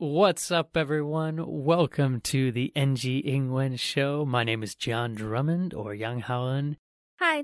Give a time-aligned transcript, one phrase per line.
[0.00, 1.44] What's up, everyone?
[1.44, 4.24] Welcome to the NG 英文 Show.
[4.24, 6.76] My name is John Drummond or Yang Haoen.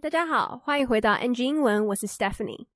[0.01, 2.67] 大家好，欢迎回到 NG 英文，我是 Stephanie。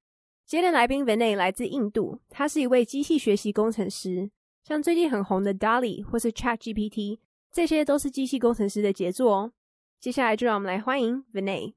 [0.45, 4.29] 今天的来宾 Vinay 来自印度，他是一位机器学习工程师，
[4.65, 7.21] 像最近很红的 DALL-E 或是 ChatGPT，
[7.53, 9.53] 这些都是机器工程师的杰作哦。
[10.01, 11.75] 接下来就让我们来欢迎 Vinay。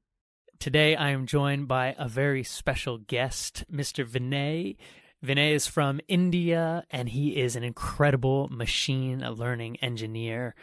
[0.58, 4.04] Today, I am joined by a very special guest, Mr.
[4.04, 4.74] Vinay
[5.24, 10.54] Vinay is from India and he is an incredible machine learning engineer.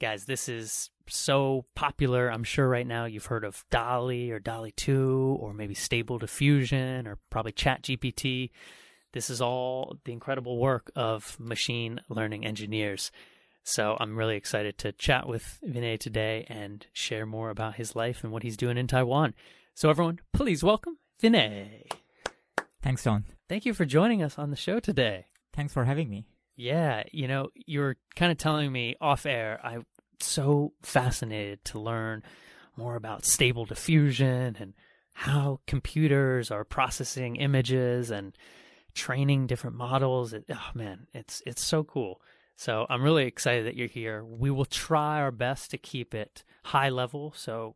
[0.00, 2.28] Guys, this is so popular.
[2.28, 7.08] I'm sure right now you've heard of DALL-E or DALL-E 2 or maybe Stable Diffusion
[7.08, 8.50] or probably ChatGPT.
[9.12, 13.10] This is all the incredible work of machine learning engineers.
[13.64, 18.22] So I'm really excited to chat with Vinay today and share more about his life
[18.22, 19.34] and what he's doing in Taiwan.
[19.74, 21.90] So everyone, please welcome Vinay.
[22.80, 23.24] Thanks, John.
[23.48, 25.26] Thank you for joining us on the show today.
[25.52, 26.26] Thanks for having me.
[26.56, 29.84] Yeah, you know, you were kind of telling me off air, I'm
[30.20, 32.22] so fascinated to learn
[32.76, 34.72] more about stable diffusion and
[35.12, 38.36] how computers are processing images and
[38.94, 40.32] training different models.
[40.32, 42.20] It, oh man, it's it's so cool.
[42.56, 44.24] So I'm really excited that you're here.
[44.24, 47.74] We will try our best to keep it high level so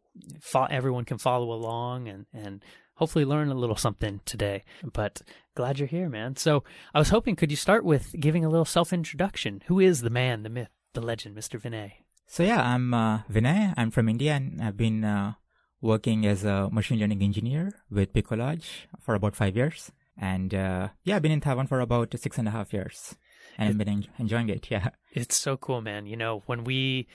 [0.71, 2.65] everyone can follow along and and
[2.99, 4.65] hopefully learn a little something today.
[4.93, 5.23] But
[5.55, 6.37] glad you're here, man.
[6.37, 9.63] So I was hoping could you start with giving a little self introduction?
[9.67, 11.61] Who is the man, the myth, the legend, Mr.
[11.61, 11.93] Vinay?
[12.27, 13.73] So yeah, I'm uh, Vinay.
[13.77, 15.35] I'm from India and I've been uh,
[15.81, 19.91] working as a machine learning engineer with Pic Collage for about five years.
[20.21, 23.15] And uh, yeah, I've been in Taiwan for about six and a half years,
[23.57, 24.67] and I've been en- enjoying it.
[24.71, 24.89] Yeah.
[25.13, 26.07] It's so cool, man.
[26.07, 27.07] You know, when we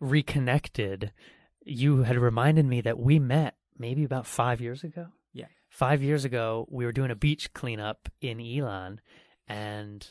[0.00, 1.12] reconnected,
[1.62, 5.08] you had reminded me that we met maybe about five years ago.
[5.76, 8.96] Five years ago, we were doing a beach cleanup in Yilan,
[9.46, 10.08] and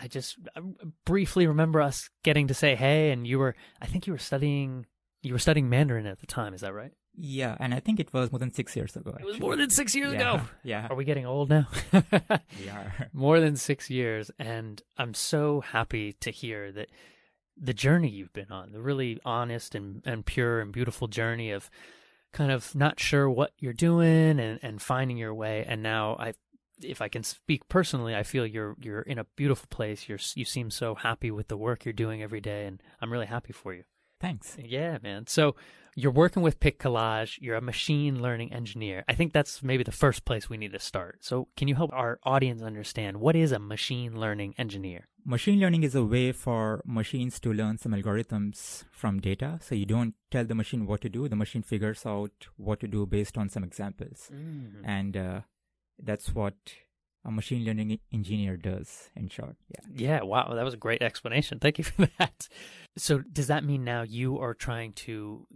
[0.00, 0.60] I just I
[1.04, 4.86] briefly remember us getting to say hey, and you were, I think you were studying,
[5.20, 6.54] you were studying Mandarin at the time.
[6.54, 6.92] Is that right?
[7.14, 9.14] Yeah, and I think it was more than six years ago.
[9.20, 10.18] It was more than six years yeah.
[10.18, 10.44] ago.
[10.64, 11.68] Yeah, Are we getting old now?
[11.92, 13.10] we are.
[13.12, 16.88] more than six years and i'm so happy to hear that
[17.56, 21.70] the journey you've been on the really honest and, and pure and beautiful journey of
[22.32, 26.32] kind of not sure what you're doing and, and finding your way and now i
[26.80, 30.44] if i can speak personally i feel you're you're in a beautiful place you're you
[30.44, 33.74] seem so happy with the work you're doing every day and i'm really happy for
[33.74, 33.84] you
[34.22, 34.56] Thanks.
[34.56, 35.26] yeah, man.
[35.26, 35.56] So
[35.94, 37.38] you're working with Pic Collage.
[37.40, 39.04] You're a machine learning engineer.
[39.08, 41.18] I think that's maybe the first place we need to start.
[41.20, 45.08] So can you help our audience understand what is a machine learning engineer?
[45.24, 49.58] Machine learning is a way for machines to learn some algorithms from data.
[49.62, 51.28] So you don't tell the machine what to do.
[51.28, 54.30] The machine figures out what to do based on some examples.
[54.84, 55.40] And uh,
[56.02, 56.54] that's what
[57.24, 59.56] a machine learning engineer does, in short.
[59.68, 59.84] Yeah.
[59.94, 61.60] Yeah, wow, that was a great explanation.
[61.60, 62.48] Thank you for that.
[62.96, 65.46] So does that mean now you are trying to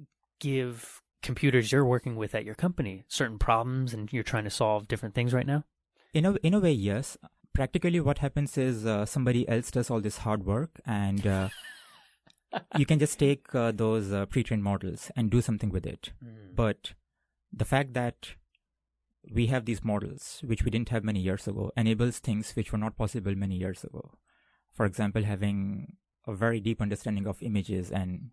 [0.41, 4.89] give computers you're working with at your company certain problems and you're trying to solve
[4.89, 5.65] different things right now?
[6.15, 7.19] In a, in a way, yes.
[7.53, 11.49] Practically, what happens is uh, somebody else does all this hard work, and uh,
[12.77, 16.13] you can just take uh, those uh, pre-trained models and do something with it.
[16.55, 16.93] But
[17.53, 18.35] the fact that
[19.33, 22.79] we have these models, which we didn't have many years ago, enables things which were
[22.79, 24.13] not possible many years ago.
[24.73, 28.31] For example, having a very deep understanding of images and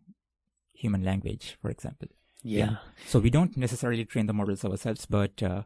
[0.73, 2.09] human language, for example.
[2.43, 2.77] Yeah.
[3.07, 5.63] So we don't necessarily train the models ourselves, but uh,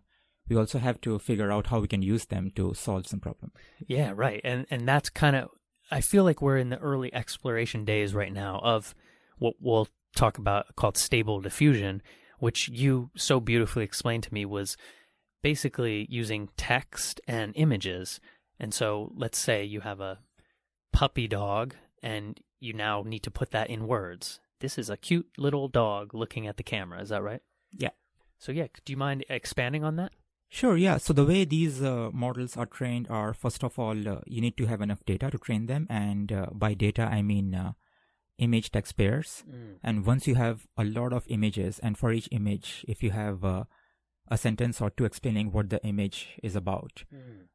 [0.47, 3.51] we also have to figure out how we can use them to solve some problem.
[3.87, 4.41] Yeah, right.
[4.43, 5.49] And and that's kind of
[5.89, 8.93] I feel like we're in the early exploration days right now of
[9.39, 12.01] what we'll talk about called stable diffusion,
[12.39, 14.77] which you so beautifully explained to me was
[15.41, 18.19] basically using text and images.
[18.59, 20.19] And so let's say you have a
[20.91, 24.39] puppy dog and you now need to put that in words.
[24.59, 27.41] This is a cute little dog looking at the camera, is that right?
[27.71, 27.91] Yeah.
[28.37, 30.11] So yeah, do you mind expanding on that?
[30.49, 30.97] Sure, yeah.
[30.97, 34.55] So the way these uh, models are trained are first of all, uh, you need
[34.57, 35.87] to have enough data to train them.
[35.89, 37.73] And uh, by data, I mean uh,
[38.37, 39.43] image text pairs.
[39.83, 43.43] And once you have a lot of images, and for each image, if you have
[43.43, 43.65] uh,
[44.29, 47.03] a sentence or two explaining what the image is about,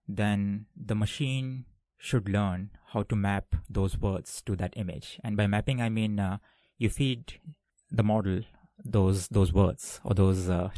[0.06, 1.64] then the machine
[1.96, 5.20] should learn how to map those words to that image.
[5.22, 6.38] And by mapping, I mean uh,
[6.82, 7.34] you feed
[7.90, 8.40] the model
[8.96, 10.70] those those words or those uh,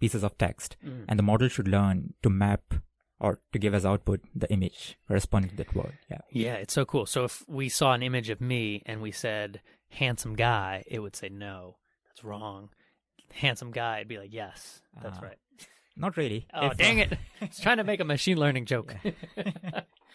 [0.00, 0.76] pieces of text,
[1.08, 2.74] and the model should learn to map
[3.18, 5.94] or to give as output the image corresponding to that word.
[6.10, 6.18] Yeah.
[6.30, 7.06] Yeah, it's so cool.
[7.06, 11.16] So if we saw an image of me and we said handsome guy, it would
[11.16, 11.76] say no,
[12.06, 12.68] that's wrong.
[13.32, 15.26] Handsome guy, it'd be like yes, that's Ah.
[15.28, 15.38] right.
[15.96, 16.46] Not really.
[16.52, 17.12] Oh If, uh, dang it!
[17.40, 18.94] I was trying to make a machine learning joke.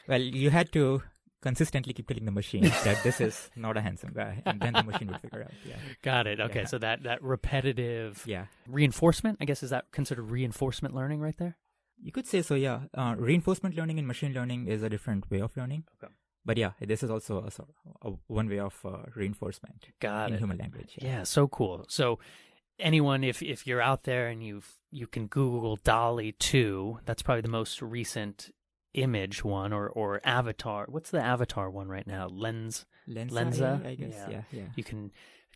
[0.08, 1.04] Well, you had to
[1.42, 4.84] consistently keep telling the machine that this is not a handsome guy, and then the
[4.84, 5.52] machine would figure out.
[5.68, 5.78] Yeah.
[6.02, 6.40] Got it.
[6.40, 6.66] Okay, Yeah.
[6.68, 8.46] so that that repetitive Yeah.
[8.68, 11.58] reinforcement, I guess, is that considered reinforcement learning right there?
[12.04, 12.82] You could say so, yeah.
[12.94, 15.84] Uh, reinforcement learning and machine learning is a different way of learning.
[16.04, 16.12] Okay.
[16.44, 20.40] But yeah, this is also a, a, one way of uh, reinforcement Got in it.
[20.40, 20.98] human language.
[21.00, 21.86] Yeah, so cool.
[21.88, 22.18] So
[22.80, 27.42] anyone if if you're out there and you've you can Google DALL-E 2, that's probably
[27.42, 28.50] the most recent
[28.94, 30.86] image one or or avatar.
[30.90, 32.28] What's the avatar one right now?
[32.28, 33.86] Lens Lensa, Lensa?
[33.86, 34.14] I guess.
[34.14, 34.30] Yeah.
[34.30, 34.68] yeah, yeah.
[34.76, 35.12] You can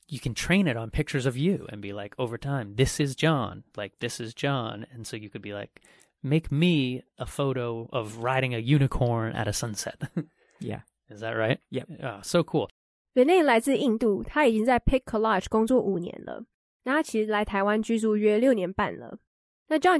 [0.07, 3.15] you can train it on pictures of you and be like over time, this is
[3.15, 5.81] John, like this is John, and so you could be like
[6.23, 10.01] make me a photo of riding a unicorn at a sunset.
[10.59, 10.81] yeah.
[11.09, 11.59] Is that right?
[11.69, 11.87] Yep.
[12.03, 12.69] Oh, so cool.
[13.13, 16.43] 本内来自印度，他已经在 Pic Collage 工作五年了。
[16.83, 19.19] 那他其实来台湾居住约六年半了。
[19.67, 19.99] 那 John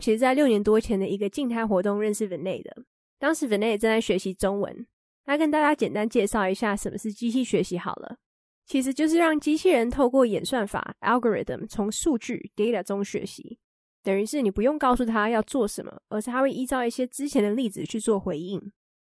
[3.25, 4.85] 当时 Vinay 正在学习中文。
[5.25, 8.17] 他跟大家简单介绍一下什么是机器学习好了，
[8.67, 13.57] 其实就是让机器人透过演算法 algorithm 从数据 data 中学习，
[14.03, 18.61] 等于是你不用告诉他要做什么，而是他会依照一些之前的例子去做回应。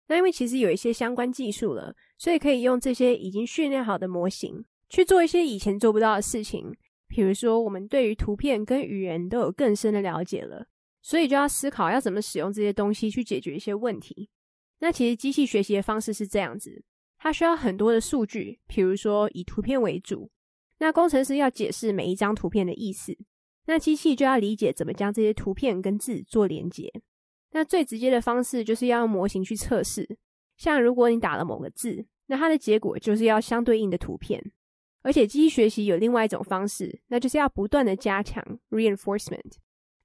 [0.09, 6.75] 那因为其实有一些相关技术了，所以可以用这些已经训练好的模型去做一些以前做不到的事情。
[7.07, 10.67] 比如说，我们对于图片跟语言都有更深的了解了，
[11.03, 14.29] 所以就要思考要怎么使用这些东西去解决一些问题。
[14.81, 16.83] 那其实机器学习的方式是这样子，
[17.19, 20.31] 它需要很多的数据，比如说以图片为主。
[20.79, 23.17] 那工程师要解释每一张图片的意思，
[23.67, 26.91] 那机器就要理解怎么将这些图片跟字做连接。
[27.51, 30.17] 那最直接的方式就是要用模型去测试，
[30.57, 34.53] 像如果你打了某个字，那它的结果就是要相对应的图片。
[35.03, 39.53] 而且机器学习有另外一种方式，那就是要不断的加强 reinforcement。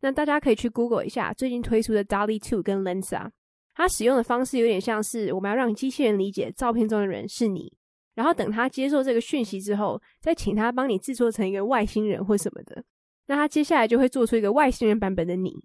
[0.04, 3.30] 那大家可以去 Google 一下最近推出的 Dolly Two 跟 Lensa，
[3.74, 7.72] 它使用的方式有点像是我们要让机器人理解照片中的人是你，
[8.14, 12.82] 然后等他接受这个讯息之后，再请他帮你制作成一个外星人或什么的。
[13.26, 15.64] 那他接下来就会做出一个外星人版本的你。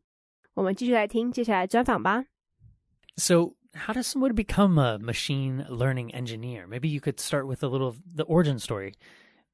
[0.53, 2.25] 我们继续来听接下来的专访吧。
[3.17, 6.67] So, how does someone become a machine learning engineer?
[6.67, 8.93] Maybe you could start with a little of the origin story.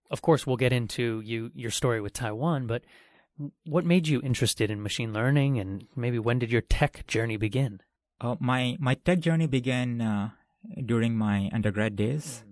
[0.10, 2.82] Of course, we'll get into you your story with Taiwan, but
[3.65, 7.81] what made you interested in machine learning, and maybe when did your tech journey begin?
[8.21, 10.31] Uh, my my tech journey began uh,
[10.85, 12.45] during my undergrad days.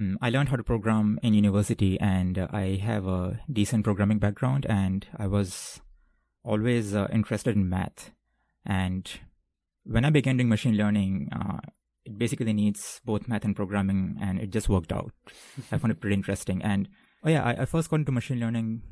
[0.00, 4.18] Mm, I learned how to program in university, and uh, I have a decent programming
[4.18, 4.66] background.
[4.68, 5.80] And I was
[6.42, 8.10] always uh, interested in math.
[8.64, 9.10] And
[9.84, 11.58] when I began doing machine learning, uh,
[12.04, 15.12] it basically needs both math and programming, and it just worked out.
[15.72, 16.62] I found it pretty interesting.
[16.62, 16.88] And
[17.22, 18.82] oh yeah, I, I first got into machine learning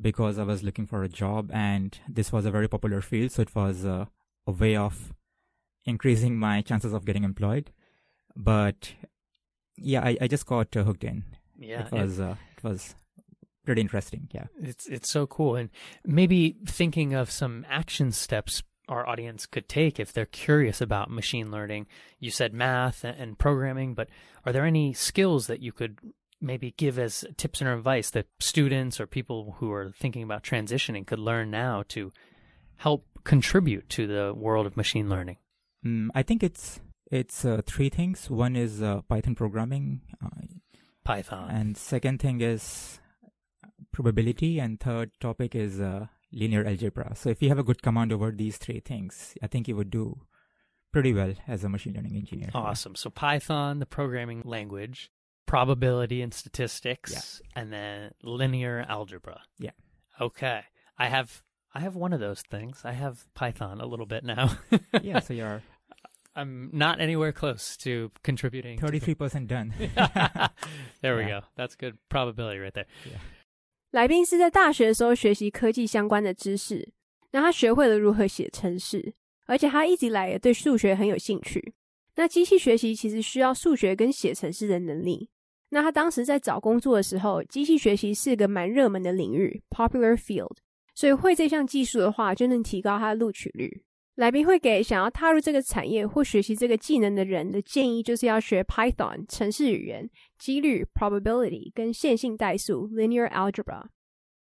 [0.00, 3.42] because I was looking for a job, and this was a very popular field, so
[3.42, 4.06] it was uh,
[4.46, 5.12] a way of
[5.84, 7.70] increasing my chances of getting employed.
[8.36, 8.94] But
[9.76, 11.24] yeah, I, I just got uh, hooked in.
[11.58, 12.94] Yeah, it was uh, it was
[13.64, 14.28] pretty interesting.
[14.32, 14.46] Yeah.
[14.60, 15.70] It's it's so cool, and
[16.04, 21.50] maybe thinking of some action steps our audience could take if they're curious about machine
[21.50, 21.86] learning.
[22.18, 24.08] You said math and programming, but
[24.44, 25.98] are there any skills that you could
[26.40, 31.06] maybe give as tips and advice that students or people who are thinking about transitioning
[31.06, 32.12] could learn now to
[32.76, 35.36] help contribute to the world of machine learning?
[35.84, 38.30] Mm, I think it's it's uh, three things.
[38.30, 40.28] One is uh, Python programming, uh,
[41.04, 41.50] Python.
[41.50, 43.00] and second thing is
[43.92, 47.14] probability, and third topic is uh, linear algebra.
[47.16, 49.90] So if you have a good command over these three things, I think you would
[49.90, 50.22] do
[50.92, 52.50] pretty well as a machine learning engineer.
[52.54, 52.94] Awesome.
[52.94, 55.10] So Python, the programming language,
[55.47, 59.41] probability and statistics, and then linear algebra.
[59.59, 59.71] Yeah.
[60.19, 60.61] Okay.
[60.97, 61.43] I have
[61.73, 62.81] I have one of those things.
[62.85, 64.57] I have Python a little bit now.
[65.01, 65.61] yeah, so you're
[66.35, 68.77] I'm not anywhere close to contributing.
[68.77, 69.73] to the- thirty-three percent done.
[71.01, 71.41] there we Yeah.
[71.41, 71.45] go.
[71.55, 72.87] That's good probability right there.
[73.91, 76.91] 来宾是在大学的时候学习科技相关的知识，
[77.31, 79.13] 那他学会了如何写程式，
[79.45, 81.73] 而且他一直以来也对数学很有兴趣。
[82.20, 85.30] 那机器学习其实需要数学跟写程式的能力。
[85.70, 90.54] 那他当时在找工作的时候，机器学习是个蛮热门的领域 （popular field），
[90.94, 93.82] 所以会这项技术的话，就能提高他的录取率。
[94.16, 100.06] 来宾会给想要踏入这个产业或学习这个技能的人的建议，就是要学 Python 程式语言、
[100.38, 103.84] 几率 probability 跟线性代数 linear algebra。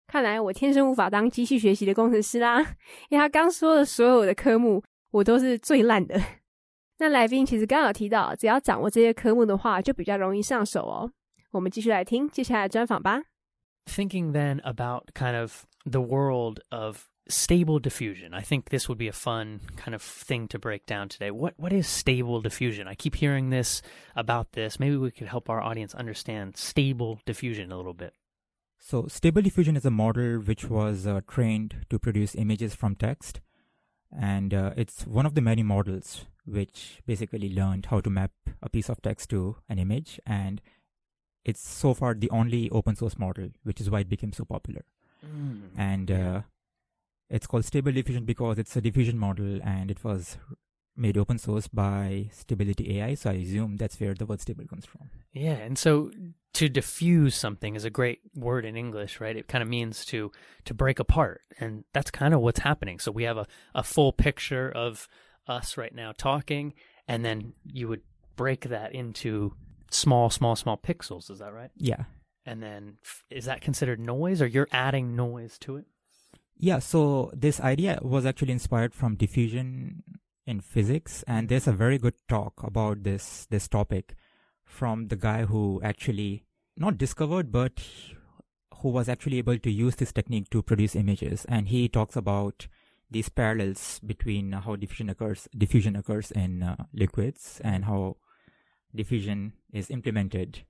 [0.05, 2.59] 看来我天生无法当机器学习的工程师啦，
[3.09, 6.21] 因为他刚说的所有的科目我都是最烂的。
[6.98, 11.12] 那来宾其实刚好提到，只要掌握这些科目的话，就比较容易上手哦。
[11.52, 13.22] 我们继续来听接下来的专访吧。
[13.86, 18.34] Thinking then about kind of the world of stable diffusion.
[18.34, 21.30] I think this would be a fun kind of thing to break down today.
[21.30, 22.86] What what is stable diffusion?
[22.86, 23.80] I keep hearing this
[24.14, 24.78] about this.
[24.78, 28.12] Maybe we could help our audience understand stable diffusion a little bit.
[28.80, 33.40] So, stable diffusion is a model which was uh, trained to produce images from text,
[34.12, 38.31] and uh, it's one of the many models which basically learned how to map
[38.61, 40.61] a piece of text to an image, and
[41.45, 44.85] it's so far the only open source model, which is why it became so popular.
[45.25, 45.69] Mm.
[45.77, 46.41] And uh,
[47.29, 50.37] it's called Stable Diffusion because it's a diffusion model and it was
[50.95, 53.15] made open source by Stability AI.
[53.15, 55.09] So I assume that's where the word stable comes from.
[55.31, 55.53] Yeah.
[55.53, 56.11] And so
[56.53, 59.35] to diffuse something is a great word in English, right?
[59.35, 60.31] It kind of means to
[60.65, 61.41] to break apart.
[61.59, 62.99] And that's kind of what's happening.
[62.99, 65.07] So we have a, a full picture of
[65.47, 66.73] us right now talking,
[67.07, 68.01] and then you would
[68.35, 69.53] break that into
[69.91, 71.29] small, small, small pixels.
[71.29, 71.71] Is that right?
[71.77, 72.03] Yeah.
[72.45, 72.97] And then
[73.29, 75.85] is that considered noise or you're adding noise to it?
[76.57, 80.03] Yeah, so this idea was actually inspired from diffusion
[80.45, 84.15] in physics and there's a very good talk about this this topic
[84.65, 86.43] from the guy who actually
[86.75, 87.81] not discovered but
[88.81, 92.67] who was actually able to use this technique to produce images and he talks about
[93.13, 98.17] these parallels between how diffusion occurs diffusion occurs in uh, liquids and how
[98.93, 100.65] diffusion is implemented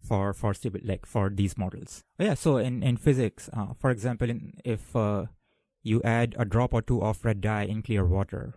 [0.00, 2.04] for for like for these models.
[2.18, 5.26] Oh, yeah, so in in physics, uh, for example, in, if uh,
[5.82, 8.54] you add a drop or two of red dye in clear water,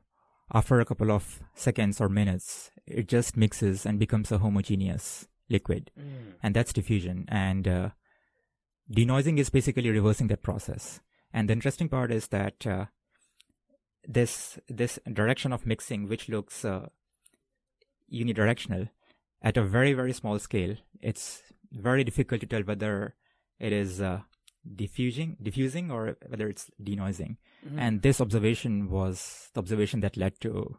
[0.54, 5.92] after a couple of seconds or minutes, it just mixes and becomes a homogeneous liquid,
[6.00, 6.34] mm.
[6.44, 7.26] and that's diffusion.
[7.28, 7.90] And uh,
[8.92, 11.02] denoising is basically reversing that process.
[11.34, 12.86] And the interesting part is that uh,
[14.08, 16.88] this this direction of mixing, which looks uh,
[18.12, 18.90] unidirectional,
[19.42, 21.42] at a very very small scale it's
[21.72, 23.16] very difficult to tell whether
[23.60, 24.20] it is uh,
[24.76, 27.38] diffusing diffusing or whether it's denoising.
[27.66, 27.80] Mm-hmm.
[27.80, 30.78] and this observation was the observation that led to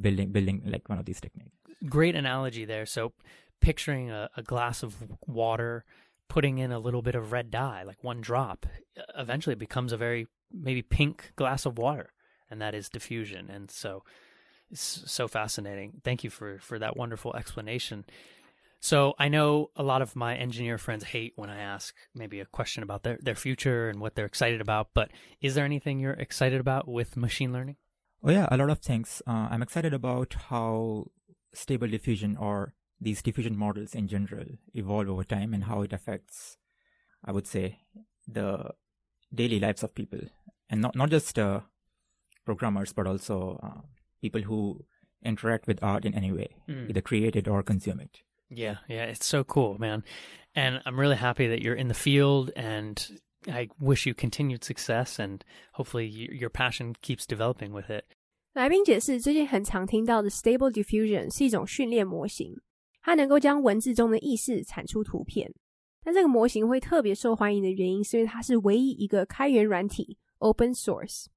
[0.00, 1.50] building building like one of these techniques.
[1.90, 2.86] Great analogy there.
[2.86, 3.12] So
[3.60, 4.96] picturing a, a glass of
[5.26, 5.84] water
[6.28, 8.66] putting in a little bit of red dye like one drop
[9.16, 12.12] eventually it becomes a very maybe pink glass of water
[12.50, 14.02] and that is diffusion and so
[14.70, 16.00] it's so fascinating.
[16.02, 18.04] Thank you for for that wonderful explanation.
[18.80, 22.44] So I know a lot of my engineer friends hate when I ask maybe a
[22.44, 25.10] question about their, their future and what they're excited about, but
[25.40, 27.76] is there anything you're excited about with machine learning?
[28.22, 29.22] Oh yeah, a lot of things.
[29.26, 31.06] Uh, I'm excited about how
[31.54, 36.58] stable diffusion or these diffusion models in general evolve over time and how it affects,
[37.24, 37.80] I would say,
[38.28, 38.70] the
[39.34, 40.20] daily lives of people
[40.70, 41.60] and not not just uh,
[42.45, 43.81] programmers but also uh,
[44.21, 44.83] people who
[45.23, 46.89] interact with art in any way, mm.
[46.89, 48.21] either create it or consume it.
[48.49, 50.03] Yeah, yeah, it's so cool, man.
[50.53, 52.99] And I'm really happy that you're in the field and
[53.47, 58.03] I wish you continued success and hopefully your passion keeps developing with it.
[58.53, 62.59] 来宾解释，最近很常听到的 Stable Diffusion 是一种训练模型，
[63.01, 65.53] 它能够将文字中的意识产出图片。
[66.03, 71.27] 那这个模型会特别受欢迎的原因，是因为它是唯一一个开源软体 （Open Source）。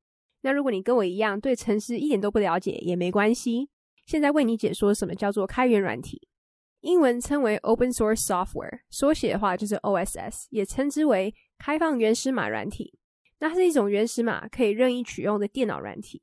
[0.42, 3.70] 那如果你跟我一样对城市一点都不了解也没关系，
[4.06, 6.28] 现在为你解说什么叫做开源软体。
[6.82, 12.98] 英文称为 Open Source Software，缩写的话就是 OSS，也称之为开放原始码软体。
[13.40, 16.22] 那它是一种原始码可以任意取用的电脑软体。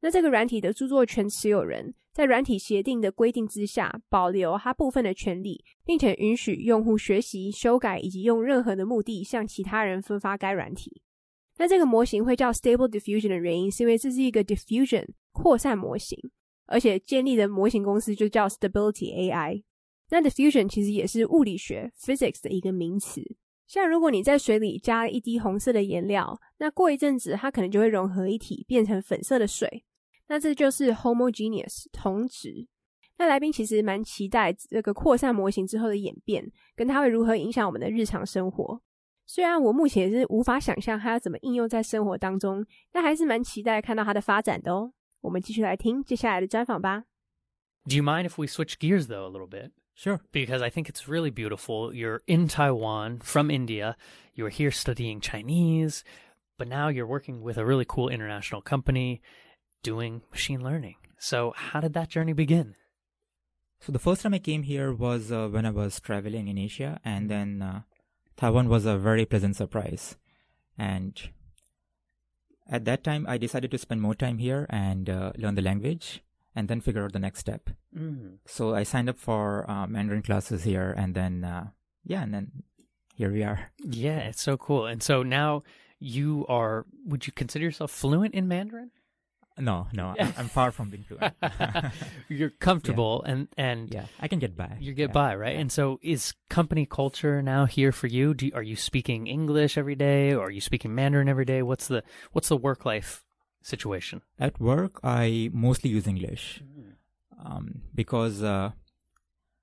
[0.00, 11.00] 那这个软体的著作权持有人在软体协定的规定之下，保留他部分的权利，并且允许用户学习、修改以及用任何的目的向其他人分发该软体。
[11.62, 16.18] 那这个模型会叫 Stable Diffusion 的原因，是因为这是一个 diffusion 扩散模型，
[16.66, 19.62] 而且建立的模型公司就叫 Stability AI。
[20.10, 23.22] 那 diffusion 其实也是物理学 physics 的一个名词。
[23.68, 29.84] 像如果你在水里加了一滴红色的颜料，那过一阵子它可能就会融合一体，变成粉色的水。
[30.26, 32.66] 那这就是 homogeneous 同质。
[33.18, 38.82] 那来宾其实蛮期待这个扩散模型之后的演变，跟它会如何影响我们的日常生活。
[39.31, 44.93] 虽然我目前是无法想象它要怎么应用在生活当中，但还是蛮期待看到它的发展的哦。
[45.21, 47.05] 我们继续来听接下来的专访吧。
[47.85, 49.71] Do you mind if we switch gears though a little bit?
[49.95, 50.19] Sure.
[50.31, 51.93] Because I think it's really beautiful.
[51.93, 53.95] You're in Taiwan from India.
[54.35, 56.03] You're here studying Chinese,
[56.57, 59.21] but now you're working with a really cool international company
[59.81, 60.97] doing machine learning.
[61.17, 62.75] So, how did that journey begin?
[63.79, 66.99] So, the first time I came here was uh, when I was traveling in Asia,
[67.03, 67.81] and then uh,
[68.42, 70.16] Taiwan was a very pleasant surprise.
[70.76, 71.30] And
[72.68, 76.24] at that time, I decided to spend more time here and uh, learn the language
[76.52, 77.70] and then figure out the next step.
[77.96, 78.38] Mm.
[78.44, 81.68] So I signed up for uh, Mandarin classes here and then, uh,
[82.04, 82.64] yeah, and then
[83.14, 83.70] here we are.
[83.78, 84.86] Yeah, it's so cool.
[84.86, 85.62] And so now
[86.00, 86.84] you are.
[87.06, 88.90] Would you consider yourself fluent in Mandarin?
[89.58, 91.34] No, no, I'm, I'm far from being fluent.
[92.28, 94.76] You're comfortable, and and yeah, I can get by.
[94.80, 95.12] you get Yeah.
[95.12, 95.56] by, right?
[95.56, 98.32] And so, is company culture now here for you?
[98.34, 101.60] Do you, are you speaking English every day, or are you speaking Mandarin every day?
[101.62, 103.24] What's the what's the work life
[103.62, 104.22] situation?
[104.38, 106.62] At work, I mostly use English
[107.44, 108.70] um, because uh,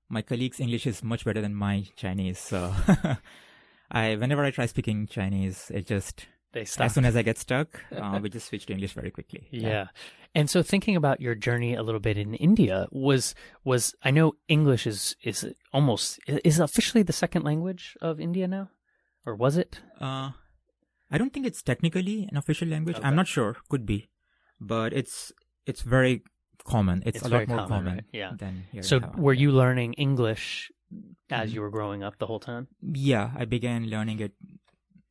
[0.08, 2.38] my colleagues' English is much better than my Chinese.
[2.38, 2.72] So,
[3.90, 6.86] I whenever I try speaking Chinese, it just They stop.
[6.86, 9.46] as soon as I get stuck, uh, we just switch to English very quickly.
[9.50, 9.86] Yeah.
[10.34, 14.34] And so thinking about your journey a little bit in India was was I know
[14.48, 18.70] English is is almost is officially the second language of India now
[19.26, 19.80] or was it?
[20.00, 20.30] Uh,
[21.10, 22.96] I don't think it's technically an official language.
[22.96, 23.06] Okay.
[23.06, 23.56] I'm not sure.
[23.68, 24.08] Could be,
[24.60, 25.32] but it's
[25.66, 26.22] it's very
[26.64, 27.02] common.
[27.06, 28.04] It's, It's a lot more common, common, right?
[28.12, 28.32] Yeah.
[28.38, 28.82] than here.
[28.82, 30.70] So were you learning English
[31.30, 31.54] as Mhm.
[31.54, 32.68] you were growing up the whole time?
[32.82, 34.32] Yeah, I began learning it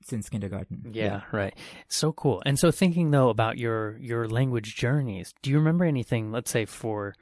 [0.02, 0.92] since kindergarten.
[0.94, 1.54] Yeah, right.
[1.88, 2.42] So cool.
[2.46, 6.66] And so thinking though about your your language journeys, do you remember anything let's say
[6.66, 7.16] for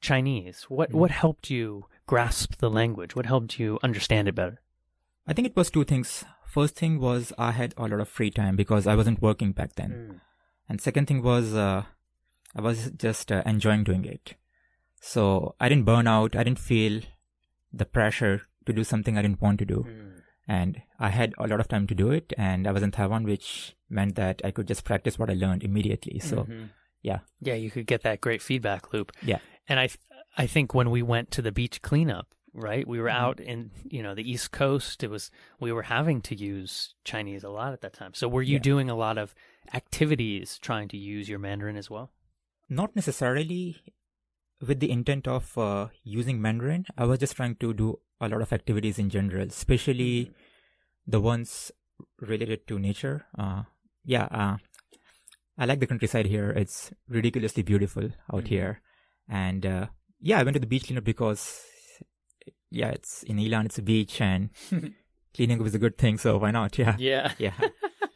[0.00, 0.64] Chinese?
[0.68, 0.94] What Mhm.
[0.94, 3.14] what helped you grasp the language?
[3.16, 4.60] What helped you understand it better?
[5.26, 6.24] I think it was two things.
[6.46, 9.74] First thing was I had a lot of free time because I wasn't working back
[9.74, 9.90] then.
[9.90, 10.20] Mm.
[10.68, 11.84] And second thing was uh,
[12.54, 14.34] I was just uh, enjoying doing it.
[15.00, 16.36] So I didn't burn out.
[16.36, 17.02] I didn't feel
[17.72, 19.84] the pressure to do something I didn't want to do.
[19.88, 20.20] Mm.
[20.46, 22.32] And I had a lot of time to do it.
[22.36, 25.62] And I was in Taiwan, which meant that I could just practice what I learned
[25.62, 26.18] immediately.
[26.18, 26.70] So Mhm.
[27.02, 27.20] yeah.
[27.40, 29.12] yeah, you could get that great feedback loop.
[29.22, 29.38] Yeah.
[29.66, 29.88] and I,
[30.36, 33.14] I think when we went to the beach cleanup, right, we were Mhm.
[33.24, 35.02] out in you know the East Coast.
[35.02, 38.12] It was we were having to use Chinese a lot at that time.
[38.14, 38.68] So were you Yeah.
[38.70, 39.34] doing a lot of
[39.72, 42.10] activities trying to use your Mandarin as well?
[42.68, 43.76] not necessarily
[44.66, 46.86] with the intent of uh, using Mandarin.
[46.96, 50.32] I was just trying to do a lot of activities in general, especially
[51.06, 51.70] the ones
[52.20, 53.26] related to nature.
[53.38, 53.62] Uh,
[54.04, 54.56] yeah, uh,
[55.58, 56.50] I like the countryside here.
[56.50, 58.48] It's ridiculously beautiful out Mhm.
[58.48, 58.80] here.
[59.28, 59.86] And uh,
[60.20, 61.62] yeah, I went to the beach cleanup because,
[62.70, 64.50] yeah, it's in Yilan, it's a beach, and
[65.34, 66.18] cleaning up is a good thing.
[66.18, 66.78] So why not?
[66.78, 66.96] Yeah.
[66.98, 67.32] Yeah.
[67.38, 67.52] Yeah.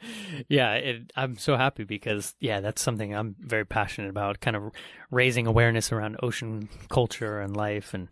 [0.48, 4.40] yeah, it, I'm so happy because yeah, that's something I'm very passionate about.
[4.40, 4.70] Kind of
[5.10, 8.08] raising awareness around ocean culture and life and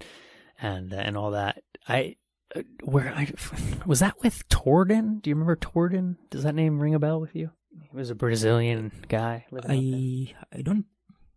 [0.61, 1.62] and and all that.
[1.88, 2.16] I
[2.55, 3.33] uh, where I
[3.87, 5.20] was that with Torden.
[5.22, 6.16] Do you remember Torden?
[6.31, 7.51] Does that name ring a bell with you?
[7.90, 9.46] He was a Brazilian guy.
[9.51, 10.35] living.
[10.53, 10.87] I I don't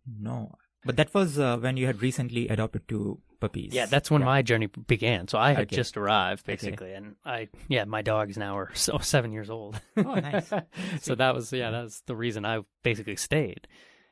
[0.06, 3.72] know, but that was uh, when you had recently adopted two puppies.
[3.74, 4.26] Yeah, that's when Yeah.
[4.26, 5.28] my journey began.
[5.28, 5.76] So I had Okay.
[5.76, 6.52] just arrived Okay.
[6.54, 9.80] basically, and I yeah, my dogs now are so seven years old.
[9.96, 10.50] Oh, nice.
[11.00, 13.66] so that was yeah, that was the reason I basically stayed.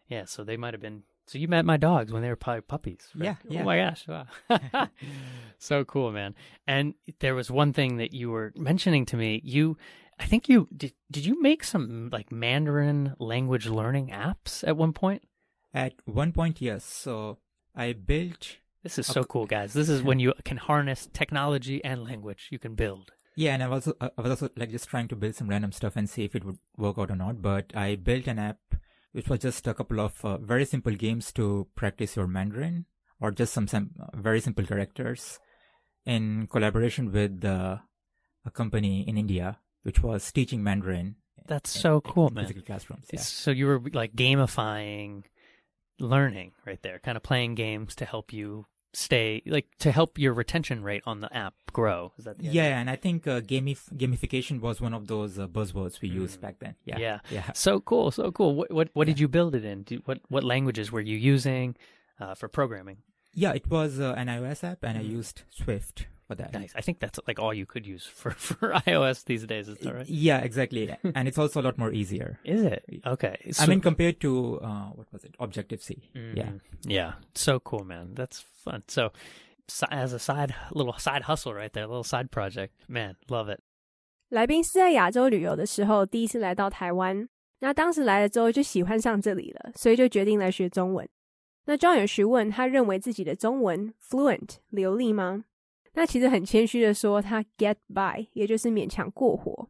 [0.08, 1.02] Yeah, so they might have been.
[1.28, 3.06] So you met my dogs when they were probably puppies.
[3.14, 3.26] right?
[3.26, 3.60] Yeah, yeah.
[3.60, 4.06] Oh my gosh!
[4.08, 4.88] Wow.
[5.58, 6.34] so cool, man.
[6.66, 9.42] And there was one thing that you were mentioning to me.
[9.44, 9.76] You,
[10.18, 10.94] I think you did.
[11.10, 15.22] Did you make some like Mandarin language learning apps at one point?
[15.74, 16.84] At one point, yes.
[16.84, 17.38] So
[17.76, 18.56] I built.
[18.82, 19.74] This is so cool, guys.
[19.74, 22.48] This is when you can harness technology and language.
[22.50, 23.12] You can build.
[23.36, 25.72] Yeah, and I was uh, I was also like just trying to build some random
[25.72, 27.42] stuff and see if it would work out or not.
[27.42, 28.58] But I built an app
[29.12, 32.86] which was just a couple of uh, very simple games to practice your Mandarin,
[33.20, 33.66] or just some
[34.14, 35.38] very simple characters,
[36.06, 37.78] in collaboration with uh,
[38.44, 41.16] a company in India which was teaching Mandarin.
[41.46, 42.44] That's in- so in cool, man.
[42.44, 43.06] Physical classrooms.
[43.12, 43.20] Yeah.
[43.20, 45.24] So you were like gamifying
[45.98, 50.32] learning right there, kind of playing games to help you stay like to help your
[50.32, 52.12] retention rate on the app grow.
[52.18, 52.62] Is that the idea?
[52.70, 56.38] Yeah, and I think uh, gamif- gamification was one of those uh, buzzwords we used
[56.38, 56.42] Mm.
[56.42, 56.74] back then.
[56.84, 57.18] Yeah, Yeah.
[57.30, 57.50] yeah.
[57.54, 58.54] So cool, so cool.
[58.54, 59.82] What what what did you build it in?
[59.82, 61.76] Do, what what languages were you using
[62.20, 62.98] uh, for programming?
[63.34, 65.10] Yeah, it was uh, an iOS app, and I Mhm.
[65.18, 66.53] used Swift for that.
[66.53, 66.73] Nice.
[66.75, 69.67] I think that's like all you could use for for iOS these days.
[69.67, 70.07] Is that right?
[70.07, 70.89] Yeah, exactly.
[71.15, 72.39] and it's also a lot more easier.
[72.43, 73.35] Is it okay?
[73.47, 76.09] I so- mean, compared to uh, what was it, Objective C?
[76.13, 76.59] Yeah, Mhm.
[76.87, 77.13] Yeah.
[77.35, 78.13] So cool, man.
[78.15, 78.83] That's fun.
[78.87, 79.11] So,
[79.67, 83.59] si- as a side little side hustle right there, little side project, man, love it.
[84.29, 87.27] 来宾是在亚洲旅游的时候第一次来到台湾，
[87.59, 91.07] 那当时来了之后就喜欢上这里了，所以就决定来学中文。
[91.65, 95.45] 那 John 有询问他认为自己的中文 fluent 流利吗？
[95.94, 99.68] 那其实很谦虚的说他 get by，也就是勉强过活。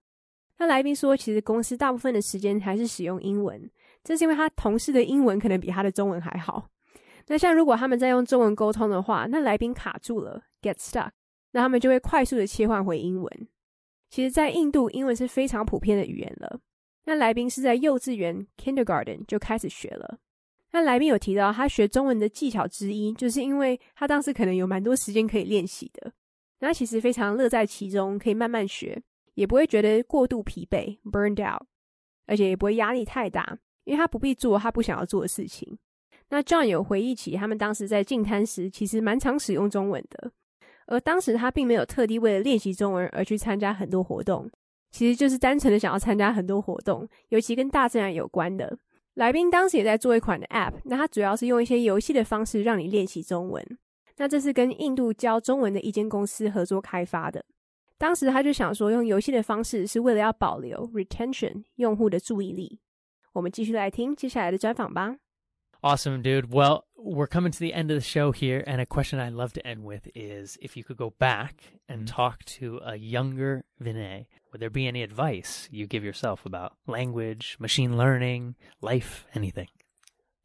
[0.59, 3.71] 那来宾说，其实公司大部分的时间还是使用英文，
[4.03, 6.69] 这是因为他同事的英文可能比他的中文还好。
[7.29, 11.11] 那像如果他们在用中文沟通的话，那来宾卡住了 get stuck，
[11.53, 13.49] 那他们就会快速的切换回英文。
[14.11, 16.59] 其实，在印度，英文是非常普遍的语言了。
[17.05, 20.19] 那来宾是在幼稚园 （kindergarten） 就开始学了。
[20.73, 26.13] 那来宾有提到，他学中文的技巧之一，就是因为他当时可能有蛮多时间可以练习的。
[26.61, 29.03] 那其实非常乐在其中，可以慢慢学，
[29.35, 31.63] 也不会觉得过度疲惫 （burned out）。
[32.27, 35.79] 而且也不会压力太大，因为他不必做他不想要做的事情。
[36.29, 40.31] 那 John 有回忆起他们当时在进滩时，其实蛮常使用中文的，
[40.89, 44.51] 而当时他并没有特地为了练习中文而去参加很多活动，
[44.91, 48.79] 其实就是单纯的想要参加很多活动，尤其跟大自然有关的。
[49.19, 53.79] 来宾当时也在做一款的 App，那它主要是用一些游戏的方式让你练习中文。
[54.17, 57.45] 那这是跟印度教中文的一间公司合作开发的。
[57.99, 62.79] 当时他就想说，用游戏的方式是为了要保留 retention 用户的注意力。
[63.33, 65.17] 我们继续来听接下来的专访吧。
[65.83, 66.53] Awesome, dude.
[66.53, 69.53] Well, we're coming to the end of the show here, and a question I'd love
[69.53, 72.07] to end with is if you could go back and Mhm.
[72.09, 77.57] talk to a younger Vinay, would there be any advice you give yourself about language,
[77.61, 79.69] machine learning, life, anything?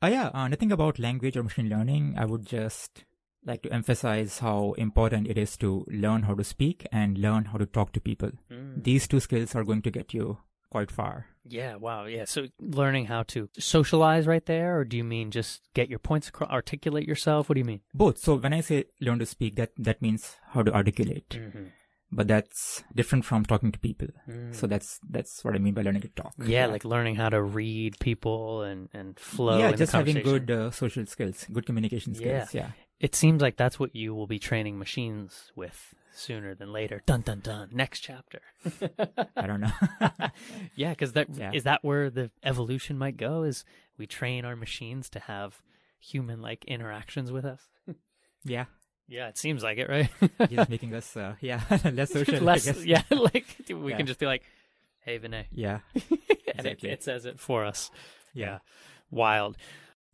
[0.03, 2.13] Uh, yeah, uh, nothing about language or machine learning.
[2.15, 3.03] I would just
[3.43, 7.57] like to emphasize how important it is to learn how to speak and learn how
[7.57, 8.31] to talk to people.
[8.77, 10.37] These two skills are going to get you
[10.73, 11.27] quite far.
[11.45, 12.25] Yeah, wow, yeah.
[12.25, 12.47] So
[12.79, 16.49] learning how to socialize right there, or do you mean just get your points across,
[16.49, 17.47] articulate yourself?
[17.49, 17.81] What do you mean?
[17.93, 18.17] Both.
[18.25, 21.29] So when I say learn to speak, that that means how to articulate.
[21.41, 21.65] Mm-hmm.
[22.15, 24.07] But that's different from talking to people.
[24.51, 26.33] So that's that's what I mean by learning to talk.
[26.39, 26.47] Mm.
[26.55, 29.57] Yeah, like learning how to read people and and flow.
[29.61, 32.45] yeah, just having good uh, social skills, good communication Yeah.
[32.45, 32.53] skills.
[32.61, 32.69] Yeah.
[33.03, 37.01] It seems like that's what you will be training machines with sooner than later.
[37.05, 37.69] Dun dun dun.
[37.73, 38.39] Next chapter.
[39.35, 39.71] I don't know.
[40.75, 41.51] yeah, because that is Yeah.
[41.65, 43.43] that where the evolution might go?
[43.43, 43.65] Is
[43.97, 45.61] we train our machines to have
[45.99, 47.61] human like interactions with us?
[48.45, 48.65] yeah.
[49.09, 50.09] Yeah, it seems like it, right?
[50.49, 51.59] He's making us uh, yeah
[51.91, 52.35] less social.
[52.37, 52.85] I Less, guess.
[52.85, 53.97] yeah, like we Yeah.
[53.97, 54.43] can just be like,
[55.01, 55.79] "Hey, Vinay," Yeah.
[55.93, 56.89] and it, Exactly.
[56.89, 57.91] it says it for us.
[58.33, 58.59] Yeah.
[59.11, 59.57] wild.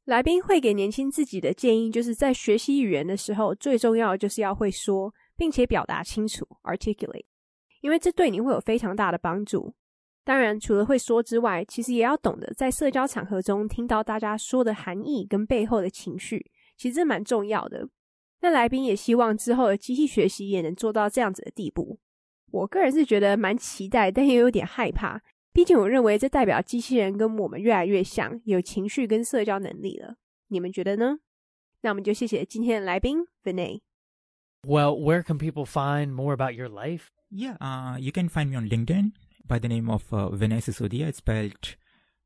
[0.10, 7.26] 来宾会给年轻自己的建议，就是在学习语言的时候，最重要的就是要会说，并且表达清楚 （articulate），
[7.82, 9.72] 因为这对你会有非常大的帮助。
[10.24, 17.88] 当然，除了会说之外，其实也要懂得在社交场合中听到大家说的含义跟背后的情绪，其实蛮重要的。
[18.41, 22.00] 那来宾也希望之后的机器学习也能做到这样子的地步。
[22.52, 25.22] 我个人是觉得蛮期待，但也有点害怕。
[25.52, 30.16] 毕竟我认为这代表机器人跟我们越来越像，有情绪跟社交能力了。
[30.48, 31.18] 你们觉得呢？
[31.83, 33.80] 那我们就谢谢今天的来宾 Vinay。
[34.66, 37.11] Well, where can people find more about your life?
[37.30, 37.57] Yeah.
[37.61, 39.12] Uh, you can find me on LinkedIn
[39.46, 41.09] by the name of uh, Vinay Sisodia.
[41.09, 41.76] It's spelled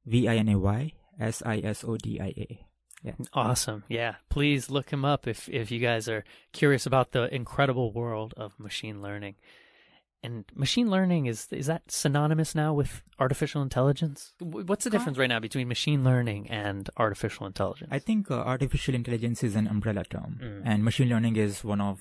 [0.06, 2.66] V I N A Y S I S O D I A.
[3.02, 3.14] Yeah.
[3.32, 3.82] Awesome.
[3.88, 4.16] Yeah.
[4.30, 8.58] Please look him up if if you guys are curious about the incredible world of
[8.58, 9.34] machine learning.
[10.23, 14.33] And machine learning is is that synonymous now with artificial intelligence?
[14.39, 17.89] What's the difference right now between machine learning and artificial intelligence?
[17.91, 20.61] I think uh, artificial intelligence is an umbrella term, Mm.
[20.65, 21.99] and machine learning is one of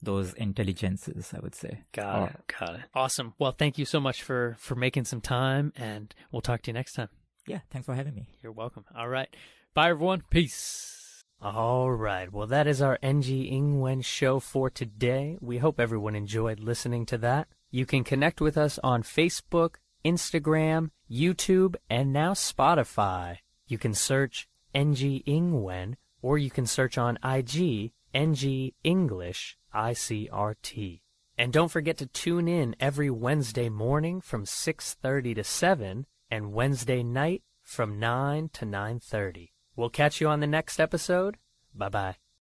[0.00, 1.32] those intelligences.
[1.36, 1.84] I would say.
[1.92, 2.40] got Or- it.
[2.60, 2.80] Got it.
[2.94, 3.34] Awesome.
[3.38, 6.74] Well, thank you so much for for making some time and we'll talk to you
[6.74, 7.08] next time.
[7.46, 7.60] Yeah.
[7.70, 8.28] Thanks for having me.
[8.42, 8.84] You're welcome.
[8.96, 9.28] All right.
[9.74, 10.22] Bye, everyone.
[10.30, 11.00] Peace.
[11.40, 12.32] All right.
[12.32, 15.36] Well, that is our NG Ingwen show for today.
[15.40, 17.48] We hope everyone enjoyed listening to that.
[17.70, 23.38] You can connect with us on Facebook, Instagram, YouTube, and now Spotify.
[23.66, 31.00] You can search NG Ingwen or you can search on IG NG English ICRT.
[31.36, 37.02] And don't forget to tune in every Wednesday morning from 6:30 to 7 and Wednesday
[37.02, 39.53] night from 9 to 9:30.
[39.76, 41.38] We'll catch you on the next episode.
[41.74, 42.23] Bye-bye.